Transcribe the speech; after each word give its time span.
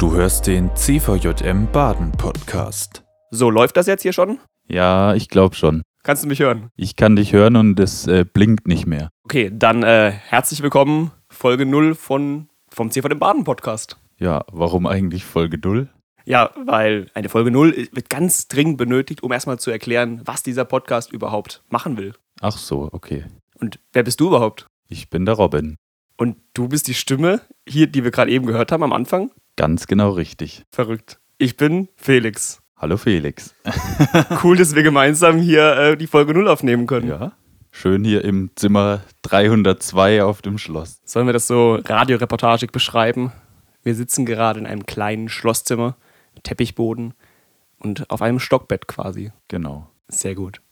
Du 0.00 0.14
hörst 0.14 0.46
den 0.46 0.74
CVJM 0.74 1.70
Baden 1.70 2.10
Podcast. 2.12 3.04
So, 3.30 3.50
läuft 3.50 3.76
das 3.76 3.86
jetzt 3.86 4.00
hier 4.00 4.14
schon? 4.14 4.38
Ja, 4.66 5.14
ich 5.14 5.28
glaube 5.28 5.54
schon. 5.54 5.82
Kannst 6.02 6.24
du 6.24 6.26
mich 6.26 6.40
hören? 6.40 6.70
Ich 6.74 6.96
kann 6.96 7.16
dich 7.16 7.34
hören 7.34 7.54
und 7.54 7.78
es 7.78 8.06
äh, 8.06 8.24
blinkt 8.24 8.66
nicht 8.66 8.86
mehr. 8.86 9.10
Okay, 9.24 9.50
dann 9.52 9.82
äh, 9.82 10.10
herzlich 10.10 10.62
willkommen, 10.62 11.10
Folge 11.28 11.66
0 11.66 11.94
von, 11.94 12.48
vom 12.70 12.90
CVJM 12.90 13.18
Baden 13.18 13.44
Podcast. 13.44 13.98
Ja, 14.16 14.42
warum 14.50 14.86
eigentlich 14.86 15.26
Folge 15.26 15.58
0? 15.58 15.90
Ja, 16.24 16.50
weil 16.64 17.10
eine 17.12 17.28
Folge 17.28 17.50
0 17.50 17.88
wird 17.92 18.08
ganz 18.08 18.48
dringend 18.48 18.78
benötigt, 18.78 19.22
um 19.22 19.30
erstmal 19.32 19.58
zu 19.58 19.70
erklären, 19.70 20.22
was 20.24 20.42
dieser 20.42 20.64
Podcast 20.64 21.12
überhaupt 21.12 21.62
machen 21.68 21.98
will. 21.98 22.14
Ach 22.40 22.56
so, 22.56 22.88
okay. 22.92 23.26
Und 23.60 23.78
wer 23.92 24.04
bist 24.04 24.18
du 24.20 24.28
überhaupt? 24.28 24.66
Ich 24.88 25.10
bin 25.10 25.26
der 25.26 25.34
Robin. 25.34 25.76
Und 26.16 26.38
du 26.54 26.68
bist 26.68 26.88
die 26.88 26.94
Stimme 26.94 27.42
hier, 27.68 27.86
die 27.86 28.02
wir 28.02 28.10
gerade 28.10 28.30
eben 28.30 28.46
gehört 28.46 28.72
haben 28.72 28.82
am 28.82 28.94
Anfang? 28.94 29.30
Ganz 29.60 29.86
genau 29.86 30.12
richtig. 30.12 30.64
Verrückt. 30.70 31.20
Ich 31.36 31.58
bin 31.58 31.88
Felix. 31.94 32.62
Hallo 32.78 32.96
Felix. 32.96 33.54
Cool, 34.42 34.56
dass 34.56 34.74
wir 34.74 34.82
gemeinsam 34.82 35.36
hier 35.36 35.76
äh, 35.76 35.96
die 35.98 36.06
Folge 36.06 36.32
0 36.32 36.48
aufnehmen 36.48 36.86
können. 36.86 37.08
Ja, 37.08 37.32
schön 37.70 38.02
hier 38.02 38.24
im 38.24 38.48
Zimmer 38.56 39.02
302 39.20 40.24
auf 40.24 40.40
dem 40.40 40.56
Schloss. 40.56 41.02
Sollen 41.04 41.26
wir 41.26 41.34
das 41.34 41.46
so 41.46 41.74
radioreportagig 41.74 42.72
beschreiben? 42.72 43.32
Wir 43.82 43.94
sitzen 43.94 44.24
gerade 44.24 44.60
in 44.60 44.64
einem 44.64 44.86
kleinen 44.86 45.28
Schlosszimmer, 45.28 45.98
Teppichboden 46.42 47.12
und 47.80 48.08
auf 48.08 48.22
einem 48.22 48.38
Stockbett 48.40 48.88
quasi. 48.88 49.30
Genau. 49.48 49.90
Sehr 50.08 50.36
gut. 50.36 50.62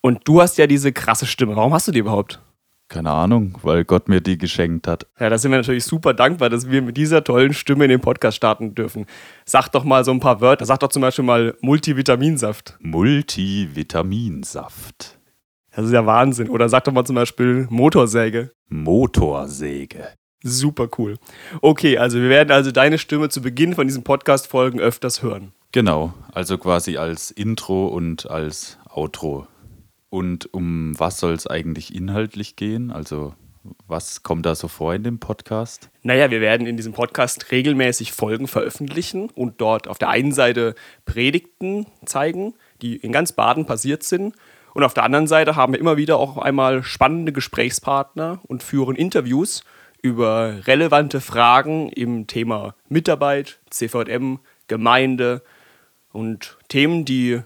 Und 0.00 0.26
du 0.26 0.40
hast 0.40 0.56
ja 0.56 0.66
diese 0.66 0.94
krasse 0.94 1.26
Stimme. 1.26 1.56
Warum 1.56 1.74
hast 1.74 1.86
du 1.86 1.92
die 1.92 1.98
überhaupt? 1.98 2.40
Keine 2.88 3.10
Ahnung, 3.10 3.58
weil 3.62 3.84
Gott 3.84 4.08
mir 4.08 4.22
die 4.22 4.38
geschenkt 4.38 4.88
hat. 4.88 5.06
Ja, 5.20 5.28
da 5.28 5.36
sind 5.36 5.50
wir 5.50 5.58
natürlich 5.58 5.84
super 5.84 6.14
dankbar, 6.14 6.48
dass 6.48 6.70
wir 6.70 6.80
mit 6.80 6.96
dieser 6.96 7.22
tollen 7.22 7.52
Stimme 7.52 7.84
in 7.84 7.90
den 7.90 8.00
Podcast 8.00 8.38
starten 8.38 8.74
dürfen. 8.74 9.04
Sag 9.44 9.68
doch 9.68 9.84
mal 9.84 10.06
so 10.06 10.10
ein 10.10 10.20
paar 10.20 10.40
Wörter. 10.40 10.64
Sag 10.64 10.80
doch 10.80 10.88
zum 10.88 11.02
Beispiel 11.02 11.24
mal 11.24 11.54
Multivitaminsaft. 11.60 12.78
Multivitaminsaft. 12.80 15.18
Das 15.76 15.84
ist 15.84 15.92
ja 15.92 16.06
Wahnsinn. 16.06 16.48
Oder 16.48 16.70
sag 16.70 16.84
doch 16.84 16.92
mal 16.92 17.04
zum 17.04 17.16
Beispiel 17.16 17.66
Motorsäge. 17.68 18.52
Motorsäge. 18.68 20.08
Super 20.42 20.88
cool. 20.96 21.18
Okay, 21.60 21.98
also 21.98 22.18
wir 22.18 22.30
werden 22.30 22.52
also 22.52 22.70
deine 22.70 22.96
Stimme 22.96 23.28
zu 23.28 23.42
Beginn 23.42 23.74
von 23.74 23.86
diesen 23.86 24.02
Podcast-Folgen 24.02 24.80
öfters 24.80 25.22
hören. 25.22 25.52
Genau, 25.72 26.14
also 26.32 26.56
quasi 26.56 26.96
als 26.96 27.30
Intro 27.30 27.88
und 27.88 28.30
als 28.30 28.78
Outro. 28.88 29.46
Und 30.10 30.52
um 30.52 30.98
was 30.98 31.18
soll 31.18 31.34
es 31.34 31.46
eigentlich 31.46 31.94
inhaltlich 31.94 32.56
gehen? 32.56 32.90
Also 32.90 33.34
was 33.86 34.22
kommt 34.22 34.46
da 34.46 34.54
so 34.54 34.68
vor 34.68 34.94
in 34.94 35.02
dem 35.02 35.18
Podcast? 35.18 35.90
Naja, 36.02 36.30
wir 36.30 36.40
werden 36.40 36.66
in 36.66 36.76
diesem 36.76 36.92
Podcast 36.92 37.50
regelmäßig 37.50 38.12
Folgen 38.12 38.48
veröffentlichen 38.48 39.30
und 39.30 39.60
dort 39.60 39.88
auf 39.88 39.98
der 39.98 40.08
einen 40.08 40.32
Seite 40.32 40.74
Predigten 41.04 41.86
zeigen, 42.06 42.54
die 42.80 42.96
in 42.96 43.12
ganz 43.12 43.32
Baden 43.32 43.66
passiert 43.66 44.02
sind. 44.02 44.34
Und 44.74 44.84
auf 44.84 44.94
der 44.94 45.04
anderen 45.04 45.26
Seite 45.26 45.56
haben 45.56 45.72
wir 45.72 45.80
immer 45.80 45.96
wieder 45.96 46.18
auch 46.18 46.38
einmal 46.38 46.82
spannende 46.82 47.32
Gesprächspartner 47.32 48.40
und 48.46 48.62
führen 48.62 48.96
Interviews 48.96 49.64
über 50.02 50.66
relevante 50.66 51.20
Fragen 51.20 51.88
im 51.90 52.26
Thema 52.26 52.74
Mitarbeit, 52.88 53.58
CVM, 53.70 54.38
Gemeinde 54.68 55.42
und 56.12 56.58
Themen, 56.68 57.04
die 57.04 57.40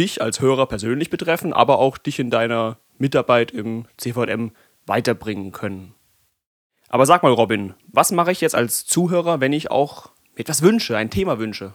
dich 0.00 0.22
als 0.22 0.40
Hörer 0.40 0.66
persönlich 0.66 1.10
betreffen, 1.10 1.52
aber 1.52 1.78
auch 1.78 1.98
dich 1.98 2.18
in 2.18 2.30
deiner 2.30 2.78
Mitarbeit 2.98 3.50
im 3.50 3.84
CVM 3.98 4.52
weiterbringen 4.86 5.52
können. 5.52 5.92
Aber 6.88 7.04
sag 7.06 7.22
mal, 7.22 7.32
Robin, 7.32 7.74
was 7.86 8.10
mache 8.10 8.32
ich 8.32 8.40
jetzt 8.40 8.56
als 8.56 8.86
Zuhörer, 8.86 9.40
wenn 9.40 9.52
ich 9.52 9.70
auch 9.70 10.10
etwas 10.34 10.62
wünsche, 10.62 10.96
ein 10.96 11.10
Thema 11.10 11.38
wünsche? 11.38 11.74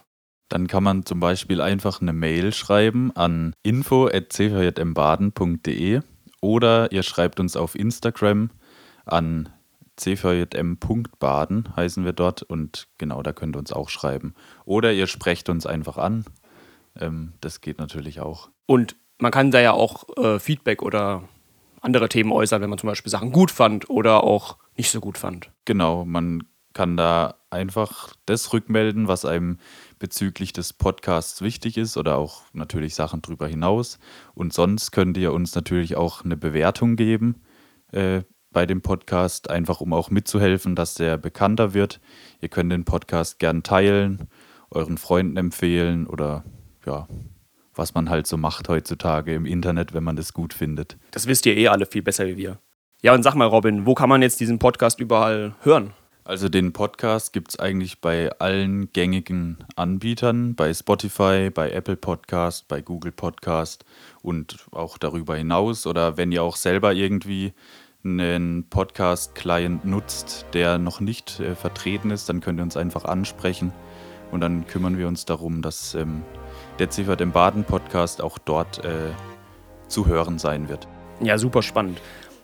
Dann 0.50 0.66
kann 0.68 0.84
man 0.84 1.06
zum 1.06 1.20
Beispiel 1.20 1.62
einfach 1.62 2.02
eine 2.02 2.14
Mail 2.14 2.52
schreiben 2.52 3.16
an 3.16 3.54
info.cvjmbaden.de 3.64 6.02
oder 6.42 6.92
ihr 6.92 7.04
schreibt 7.04 7.40
uns 7.40 7.56
auf 7.56 7.76
Instagram 7.76 8.50
an 9.06 9.50
cvjm.baden 9.98 11.70
heißen 11.76 12.04
wir 12.04 12.14
dort 12.14 12.44
und 12.44 12.88
genau, 12.98 13.24
da 13.24 13.34
könnt 13.34 13.56
ihr 13.56 13.60
uns 13.60 13.72
auch 13.72 13.90
schreiben. 13.90 14.36
Oder 14.66 14.94
ihr 14.94 15.08
sprecht 15.08 15.50
uns 15.50 15.66
einfach 15.66 15.98
an. 15.98 16.26
Ähm, 17.00 17.34
das 17.42 17.62
geht 17.62 17.80
natürlich 17.80 18.20
auch. 18.20 18.50
Und 18.66 18.96
man 19.18 19.32
kann 19.32 19.52
da 19.52 19.60
ja 19.62 19.74
auch 19.74 20.06
äh, 20.18 20.40
Feedback 20.40 20.82
oder 20.82 21.24
andere 21.82 22.10
Themen 22.10 22.32
äußern, 22.32 22.62
wenn 22.62 22.70
man 22.70 22.80
zum 22.80 22.88
Beispiel 22.88 23.12
Sachen 23.12 23.32
gut 23.32 23.52
fand 23.52 23.90
oder 23.90 24.24
auch 24.24 24.58
nicht 24.76 24.90
so 24.90 25.00
gut 25.00 25.18
fand. 25.18 25.52
Genau, 25.66 26.04
man 26.04 26.44
kann 26.74 26.98
da 26.98 27.36
einfach 27.50 28.14
das 28.26 28.52
rückmelden, 28.52 29.08
was 29.08 29.24
einem 29.24 29.60
bezüglich 29.98 30.52
des 30.52 30.74
Podcasts 30.74 31.42
wichtig 31.42 31.78
ist 31.78 31.96
oder 31.96 32.18
auch 32.18 32.42
natürlich 32.52 32.96
Sachen 32.96 33.22
drüber 33.22 33.48
hinaus. 33.48 33.98
Und 34.34 34.52
sonst 34.52 34.92
könnt 34.92 35.16
ihr 35.18 35.32
uns 35.32 35.56
natürlich 35.56 35.96
auch 35.96 36.26
eine 36.26 36.36
Bewertung 36.36 36.98
geben 36.98 37.42
äh, 37.94 38.24
bei 38.52 38.66
dem 38.66 38.82
Podcast, 38.82 39.50
einfach 39.50 39.80
um 39.80 39.94
auch 39.94 40.10
mitzuhelfen, 40.10 40.76
dass 40.76 40.96
der 40.96 41.18
bekannter 41.18 41.74
wird. 41.74 42.02
Ihr 42.42 42.50
könnt 42.50 42.72
den 42.72 42.84
Podcast 42.84 43.40
gern 43.40 43.64
teilen, 43.64 44.28
euren 44.70 44.98
Freunden 44.98 45.38
empfehlen 45.38 46.08
oder 46.08 46.44
ja, 46.86 47.08
was 47.74 47.94
man 47.94 48.10
halt 48.10 48.28
so 48.28 48.38
macht 48.38 48.70
heutzutage 48.70 49.34
im 49.34 49.46
Internet, 49.46 49.94
wenn 49.94 50.04
man 50.04 50.16
das 50.16 50.34
gut 50.34 50.54
findet. 50.54 50.98
Das 51.12 51.28
wisst 51.28 51.46
ihr 51.46 51.58
eh 51.58 51.68
alle 51.68 51.86
viel 51.86 52.02
besser 52.02 52.26
wie 52.28 52.38
wir. 52.38 52.60
Ja, 53.02 53.14
und 53.14 53.24
sag 53.24 53.36
mal, 53.36 53.46
Robin, 53.46 53.86
wo 53.86 53.94
kann 53.94 54.10
man 54.10 54.22
jetzt 54.22 54.40
diesen 54.40 54.60
Podcast 54.60 55.00
überall 55.00 55.56
hören? 55.62 55.94
Also 56.24 56.50
den 56.50 56.74
Podcast 56.74 57.34
gibt 57.34 57.50
es 57.50 57.60
eigentlich 57.60 58.02
bei 58.02 58.32
allen 58.40 58.92
gängigen 58.94 59.60
Anbietern, 59.76 60.56
bei 60.56 60.74
Spotify, 60.74 61.52
bei 61.54 61.70
Apple 61.70 61.98
Podcast, 61.98 62.68
bei 62.68 62.82
Google 62.82 63.12
Podcast 63.12 63.86
und 64.24 64.66
auch 64.72 64.98
darüber 64.98 65.36
hinaus. 65.36 65.86
Oder 65.86 66.18
wenn 66.18 66.32
ihr 66.32 66.42
auch 66.42 66.56
selber 66.56 66.94
irgendwie 66.94 67.54
einen 68.04 68.68
Podcast-Client 68.70 69.86
nutzt, 69.86 70.48
der 70.54 70.80
noch 70.80 71.00
nicht 71.00 71.40
äh, 71.40 71.54
vertreten 71.54 72.10
ist, 72.10 72.28
dann 72.28 72.42
könnt 72.42 72.60
ihr 72.60 72.64
uns 72.64 72.76
einfach 72.76 73.06
ansprechen 73.06 73.72
und 74.32 74.42
dann 74.42 74.66
kümmern 74.66 74.98
wir 74.98 75.08
uns 75.08 75.26
darum, 75.26 75.62
dass 75.62 75.94
ähm, 75.94 76.24
der 76.80 76.90
Ziffert 76.90 77.22
im 77.22 77.32
Baden 77.32 77.64
Podcast 77.64 78.22
auch 78.22 78.38
dort 78.38 78.84
äh, 78.84 79.12
zu 79.88 80.08
hören 80.08 80.40
sein 80.40 80.70
wird. 80.70 80.88
Ja, 81.22 81.38
super 81.38 81.62
spannend. 81.62 82.02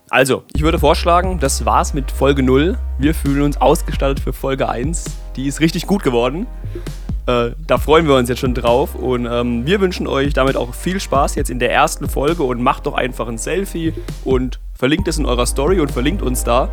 Also, 0.10 0.44
ich 0.54 0.62
würde 0.62 0.78
vorschlagen, 0.78 1.40
das 1.40 1.66
war's 1.66 1.94
mit 1.94 2.12
Folge 2.12 2.44
0. 2.44 2.78
Wir 2.98 3.14
fühlen 3.14 3.44
uns 3.44 3.56
ausgestattet 3.60 4.20
für 4.20 4.34
Folge 4.34 4.68
1. 4.68 5.06
Die 5.38 5.48
ist 5.48 5.62
richtig 5.62 5.88
gut 5.88 6.04
geworden. 6.04 6.48
Äh, 7.28 7.52
da 7.66 7.78
freuen 7.78 8.08
wir 8.08 8.16
uns 8.16 8.28
jetzt 8.28 8.40
schon 8.40 8.54
drauf. 8.54 8.96
Und 8.96 9.26
ähm, 9.26 9.66
wir 9.66 9.80
wünschen 9.80 10.08
euch 10.08 10.34
damit 10.34 10.58
auch 10.58 10.74
viel 10.74 11.00
Spaß 11.00 11.36
jetzt 11.36 11.50
in 11.50 11.60
der 11.60 11.72
ersten 11.72 12.10
Folge 12.10 12.44
und 12.44 12.62
macht 12.62 12.88
doch 12.88 12.94
einfach 12.94 13.28
ein 13.28 13.38
Selfie 13.38 13.94
und 14.26 14.60
verlinkt 14.74 15.08
es 15.08 15.18
in 15.18 15.26
eurer 15.26 15.46
Story 15.46 15.80
und 15.80 15.92
verlinkt 15.92 16.22
uns 16.22 16.44
da. 16.44 16.70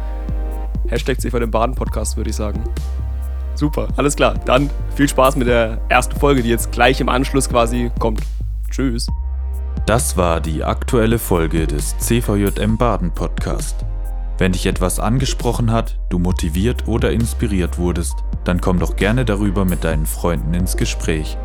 Hashtag 0.89 1.21
CV 1.21 1.39
dem 1.39 1.51
Baden 1.51 1.75
Podcast, 1.75 2.17
würde 2.17 2.31
ich 2.31 2.37
sagen. 2.37 2.65
Super, 3.59 3.89
alles 3.97 4.15
klar. 4.15 4.35
Dann 4.45 4.71
viel 4.95 5.09
Spaß 5.09 5.35
mit 5.35 5.49
der 5.49 5.81
ersten 5.89 6.17
Folge, 6.17 6.45
die 6.45 6.49
jetzt 6.49 6.71
gleich 6.71 7.01
im 7.01 7.09
Anschluss 7.09 7.49
quasi 7.49 7.91
kommt. 7.99 8.23
Tschüss. 8.71 9.09
Das 9.85 10.17
war 10.17 10.41
die 10.41 10.63
aktuelle 10.63 11.19
Folge 11.19 11.67
des 11.67 11.99
CVJM 11.99 12.79
Baden 12.79 13.11
Podcast. 13.11 13.85
Wenn 14.39 14.53
dich 14.53 14.67
etwas 14.67 15.01
angesprochen 15.01 15.73
hat, 15.73 15.99
du 16.09 16.21
motiviert 16.21 16.87
oder 16.87 17.11
inspiriert 17.11 17.79
wurdest, 17.79 18.15
dann 18.45 18.61
komm 18.61 18.79
doch 18.79 18.95
gerne 18.95 19.25
darüber 19.25 19.65
mit 19.65 19.83
deinen 19.83 20.07
Freunden 20.07 20.55
ins 20.55 20.77
Gespräch. 20.77 21.37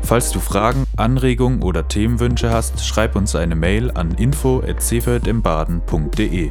Falls 0.00 0.30
du 0.30 0.40
Fragen, 0.40 0.86
Anregungen 0.96 1.62
oder 1.62 1.86
Themenwünsche 1.86 2.50
hast, 2.50 2.82
schreib 2.82 3.14
uns 3.14 3.36
eine 3.36 3.56
Mail 3.56 3.90
an 3.90 4.12
info@cvjmbaden.de. 4.12 6.50